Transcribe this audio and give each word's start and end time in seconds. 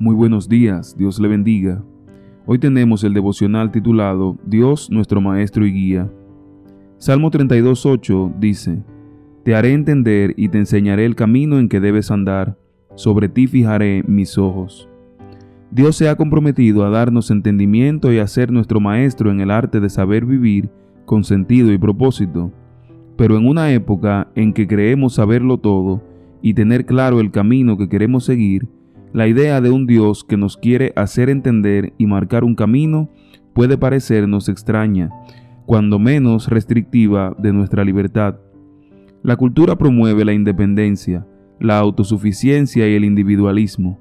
Muy 0.00 0.14
buenos 0.14 0.48
días, 0.48 0.96
Dios 0.96 1.20
le 1.20 1.28
bendiga. 1.28 1.84
Hoy 2.46 2.58
tenemos 2.58 3.04
el 3.04 3.12
devocional 3.12 3.70
titulado 3.70 4.38
Dios 4.46 4.90
nuestro 4.90 5.20
Maestro 5.20 5.66
y 5.66 5.72
Guía. 5.74 6.10
Salmo 6.96 7.30
32.8 7.30 8.38
dice, 8.38 8.82
Te 9.44 9.54
haré 9.54 9.74
entender 9.74 10.32
y 10.38 10.48
te 10.48 10.56
enseñaré 10.56 11.04
el 11.04 11.16
camino 11.16 11.58
en 11.58 11.68
que 11.68 11.80
debes 11.80 12.10
andar, 12.10 12.56
sobre 12.94 13.28
ti 13.28 13.46
fijaré 13.46 14.02
mis 14.06 14.38
ojos. 14.38 14.88
Dios 15.70 15.96
se 15.96 16.08
ha 16.08 16.16
comprometido 16.16 16.86
a 16.86 16.88
darnos 16.88 17.30
entendimiento 17.30 18.10
y 18.10 18.20
a 18.20 18.26
ser 18.26 18.50
nuestro 18.50 18.80
Maestro 18.80 19.30
en 19.30 19.42
el 19.42 19.50
arte 19.50 19.80
de 19.80 19.90
saber 19.90 20.24
vivir 20.24 20.70
con 21.04 21.24
sentido 21.24 21.74
y 21.74 21.76
propósito. 21.76 22.50
Pero 23.18 23.36
en 23.36 23.46
una 23.46 23.70
época 23.70 24.28
en 24.34 24.54
que 24.54 24.66
creemos 24.66 25.16
saberlo 25.16 25.58
todo 25.58 26.02
y 26.40 26.54
tener 26.54 26.86
claro 26.86 27.20
el 27.20 27.30
camino 27.30 27.76
que 27.76 27.90
queremos 27.90 28.24
seguir, 28.24 28.66
la 29.12 29.26
idea 29.26 29.60
de 29.60 29.70
un 29.70 29.86
Dios 29.86 30.24
que 30.24 30.36
nos 30.36 30.56
quiere 30.56 30.92
hacer 30.96 31.30
entender 31.30 31.92
y 31.98 32.06
marcar 32.06 32.44
un 32.44 32.54
camino 32.54 33.10
puede 33.52 33.76
parecernos 33.76 34.48
extraña, 34.48 35.10
cuando 35.66 35.98
menos 35.98 36.48
restrictiva 36.48 37.34
de 37.38 37.52
nuestra 37.52 37.84
libertad. 37.84 38.36
La 39.22 39.36
cultura 39.36 39.76
promueve 39.76 40.24
la 40.24 40.32
independencia, 40.32 41.26
la 41.58 41.78
autosuficiencia 41.78 42.88
y 42.88 42.94
el 42.94 43.04
individualismo, 43.04 43.98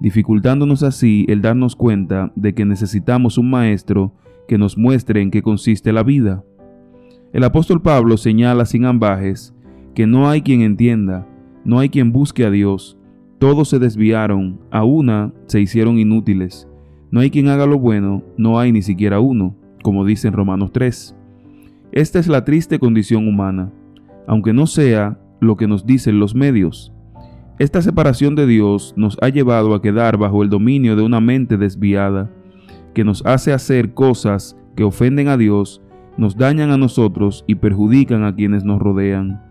dificultándonos 0.00 0.82
así 0.82 1.24
el 1.28 1.42
darnos 1.42 1.74
cuenta 1.74 2.32
de 2.36 2.54
que 2.54 2.64
necesitamos 2.64 3.38
un 3.38 3.50
maestro 3.50 4.14
que 4.46 4.58
nos 4.58 4.76
muestre 4.76 5.22
en 5.22 5.30
qué 5.30 5.42
consiste 5.42 5.92
la 5.92 6.02
vida. 6.02 6.44
El 7.32 7.44
apóstol 7.44 7.80
Pablo 7.80 8.16
señala 8.16 8.66
sin 8.66 8.84
ambajes 8.84 9.54
que 9.94 10.06
no 10.06 10.28
hay 10.28 10.42
quien 10.42 10.60
entienda, 10.62 11.26
no 11.64 11.78
hay 11.78 11.88
quien 11.88 12.12
busque 12.12 12.44
a 12.44 12.50
Dios, 12.50 12.99
todos 13.40 13.70
se 13.70 13.78
desviaron, 13.78 14.60
a 14.70 14.84
una 14.84 15.32
se 15.46 15.62
hicieron 15.62 15.98
inútiles. 15.98 16.68
No 17.10 17.20
hay 17.20 17.30
quien 17.30 17.48
haga 17.48 17.64
lo 17.64 17.78
bueno, 17.78 18.22
no 18.36 18.58
hay 18.58 18.70
ni 18.70 18.82
siquiera 18.82 19.18
uno, 19.18 19.56
como 19.82 20.04
dice 20.04 20.28
en 20.28 20.34
Romanos 20.34 20.72
3. 20.72 21.16
Esta 21.90 22.18
es 22.18 22.28
la 22.28 22.44
triste 22.44 22.78
condición 22.78 23.26
humana, 23.26 23.72
aunque 24.26 24.52
no 24.52 24.66
sea 24.66 25.18
lo 25.40 25.56
que 25.56 25.66
nos 25.66 25.86
dicen 25.86 26.20
los 26.20 26.34
medios. 26.34 26.92
Esta 27.58 27.80
separación 27.80 28.34
de 28.34 28.46
Dios 28.46 28.92
nos 28.98 29.16
ha 29.22 29.30
llevado 29.30 29.74
a 29.74 29.80
quedar 29.80 30.18
bajo 30.18 30.42
el 30.42 30.50
dominio 30.50 30.94
de 30.94 31.02
una 31.02 31.22
mente 31.22 31.56
desviada, 31.56 32.30
que 32.92 33.04
nos 33.04 33.24
hace 33.24 33.54
hacer 33.54 33.94
cosas 33.94 34.54
que 34.76 34.84
ofenden 34.84 35.28
a 35.28 35.38
Dios, 35.38 35.80
nos 36.18 36.36
dañan 36.36 36.72
a 36.72 36.76
nosotros 36.76 37.44
y 37.46 37.54
perjudican 37.54 38.22
a 38.22 38.34
quienes 38.34 38.64
nos 38.64 38.80
rodean. 38.80 39.49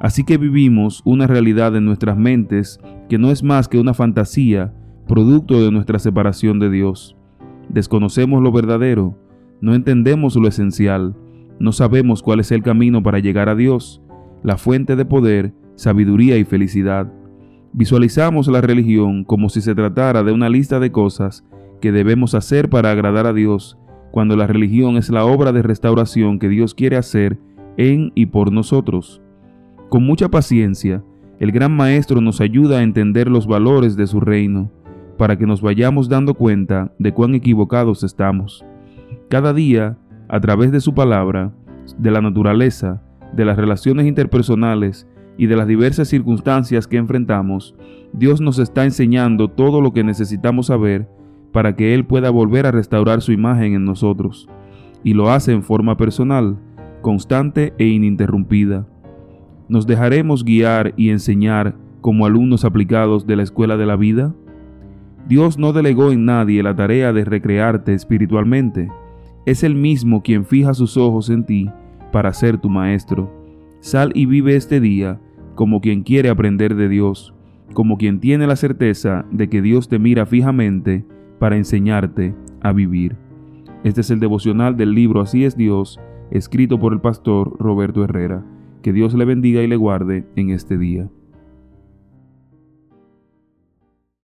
Así 0.00 0.24
que 0.24 0.38
vivimos 0.38 1.02
una 1.04 1.26
realidad 1.26 1.74
en 1.76 1.84
nuestras 1.84 2.16
mentes 2.16 2.80
que 3.08 3.18
no 3.18 3.30
es 3.30 3.42
más 3.42 3.68
que 3.68 3.78
una 3.78 3.94
fantasía, 3.94 4.72
producto 5.08 5.60
de 5.62 5.72
nuestra 5.72 5.98
separación 5.98 6.58
de 6.60 6.70
Dios. 6.70 7.16
Desconocemos 7.68 8.42
lo 8.42 8.52
verdadero, 8.52 9.18
no 9.60 9.74
entendemos 9.74 10.36
lo 10.36 10.46
esencial, 10.46 11.16
no 11.58 11.72
sabemos 11.72 12.22
cuál 12.22 12.40
es 12.40 12.52
el 12.52 12.62
camino 12.62 13.02
para 13.02 13.18
llegar 13.18 13.48
a 13.48 13.56
Dios, 13.56 14.00
la 14.44 14.56
fuente 14.56 14.94
de 14.94 15.04
poder, 15.04 15.52
sabiduría 15.74 16.36
y 16.36 16.44
felicidad. 16.44 17.12
Visualizamos 17.72 18.46
la 18.48 18.60
religión 18.60 19.24
como 19.24 19.48
si 19.48 19.60
se 19.60 19.74
tratara 19.74 20.22
de 20.22 20.32
una 20.32 20.48
lista 20.48 20.78
de 20.78 20.92
cosas 20.92 21.44
que 21.80 21.90
debemos 21.90 22.34
hacer 22.34 22.70
para 22.70 22.92
agradar 22.92 23.26
a 23.26 23.32
Dios, 23.32 23.78
cuando 24.12 24.36
la 24.36 24.46
religión 24.46 24.96
es 24.96 25.10
la 25.10 25.24
obra 25.24 25.52
de 25.52 25.62
restauración 25.62 26.38
que 26.38 26.48
Dios 26.48 26.74
quiere 26.74 26.96
hacer 26.96 27.38
en 27.76 28.12
y 28.14 28.26
por 28.26 28.52
nosotros. 28.52 29.22
Con 29.88 30.04
mucha 30.04 30.28
paciencia, 30.28 31.02
el 31.40 31.50
gran 31.50 31.74
Maestro 31.74 32.20
nos 32.20 32.42
ayuda 32.42 32.78
a 32.78 32.82
entender 32.82 33.30
los 33.30 33.46
valores 33.46 33.96
de 33.96 34.06
su 34.06 34.20
reino, 34.20 34.70
para 35.16 35.38
que 35.38 35.46
nos 35.46 35.62
vayamos 35.62 36.10
dando 36.10 36.34
cuenta 36.34 36.92
de 36.98 37.14
cuán 37.14 37.34
equivocados 37.34 38.04
estamos. 38.04 38.66
Cada 39.30 39.54
día, 39.54 39.96
a 40.28 40.40
través 40.40 40.72
de 40.72 40.80
su 40.80 40.92
palabra, 40.92 41.54
de 41.96 42.10
la 42.10 42.20
naturaleza, 42.20 43.02
de 43.32 43.46
las 43.46 43.56
relaciones 43.56 44.06
interpersonales 44.06 45.08
y 45.38 45.46
de 45.46 45.56
las 45.56 45.66
diversas 45.66 46.08
circunstancias 46.08 46.86
que 46.86 46.98
enfrentamos, 46.98 47.74
Dios 48.12 48.42
nos 48.42 48.58
está 48.58 48.84
enseñando 48.84 49.48
todo 49.48 49.80
lo 49.80 49.94
que 49.94 50.04
necesitamos 50.04 50.66
saber 50.66 51.08
para 51.50 51.76
que 51.76 51.94
Él 51.94 52.04
pueda 52.04 52.28
volver 52.28 52.66
a 52.66 52.72
restaurar 52.72 53.22
su 53.22 53.32
imagen 53.32 53.72
en 53.72 53.86
nosotros, 53.86 54.50
y 55.02 55.14
lo 55.14 55.30
hace 55.30 55.52
en 55.52 55.62
forma 55.62 55.96
personal, 55.96 56.58
constante 57.00 57.72
e 57.78 57.86
ininterrumpida 57.86 58.86
¿Nos 59.68 59.86
dejaremos 59.86 60.44
guiar 60.44 60.94
y 60.96 61.10
enseñar 61.10 61.76
como 62.00 62.24
alumnos 62.24 62.64
aplicados 62.64 63.26
de 63.26 63.36
la 63.36 63.42
escuela 63.42 63.76
de 63.76 63.84
la 63.84 63.96
vida? 63.96 64.34
Dios 65.28 65.58
no 65.58 65.74
delegó 65.74 66.10
en 66.10 66.24
nadie 66.24 66.62
la 66.62 66.74
tarea 66.74 67.12
de 67.12 67.26
recrearte 67.26 67.92
espiritualmente. 67.92 68.88
Es 69.44 69.62
Él 69.62 69.74
mismo 69.74 70.22
quien 70.22 70.46
fija 70.46 70.72
sus 70.72 70.96
ojos 70.96 71.28
en 71.28 71.44
ti 71.44 71.70
para 72.12 72.32
ser 72.32 72.56
tu 72.58 72.70
maestro. 72.70 73.30
Sal 73.80 74.10
y 74.14 74.24
vive 74.24 74.56
este 74.56 74.80
día 74.80 75.20
como 75.54 75.82
quien 75.82 76.02
quiere 76.02 76.30
aprender 76.30 76.74
de 76.74 76.88
Dios, 76.88 77.34
como 77.74 77.98
quien 77.98 78.20
tiene 78.20 78.46
la 78.46 78.56
certeza 78.56 79.26
de 79.30 79.50
que 79.50 79.60
Dios 79.60 79.88
te 79.88 79.98
mira 79.98 80.24
fijamente 80.24 81.04
para 81.38 81.58
enseñarte 81.58 82.34
a 82.62 82.72
vivir. 82.72 83.16
Este 83.84 84.00
es 84.00 84.10
el 84.10 84.18
devocional 84.18 84.78
del 84.78 84.94
libro 84.94 85.20
Así 85.20 85.44
es 85.44 85.58
Dios, 85.58 86.00
escrito 86.30 86.78
por 86.80 86.94
el 86.94 87.00
pastor 87.00 87.54
Roberto 87.58 88.02
Herrera. 88.02 88.44
Que 88.82 88.92
Dios 88.92 89.14
le 89.14 89.24
bendiga 89.24 89.62
y 89.62 89.66
le 89.66 89.76
guarde 89.76 90.24
en 90.36 90.50
este 90.50 90.78
día. 90.78 91.08